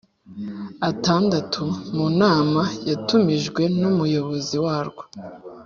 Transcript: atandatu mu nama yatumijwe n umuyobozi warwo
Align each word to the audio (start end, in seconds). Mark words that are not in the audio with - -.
atandatu 0.89 1.63
mu 1.95 2.05
nama 2.21 2.61
yatumijwe 2.89 3.61
n 3.79 3.81
umuyobozi 3.91 4.55
warwo 4.65 5.03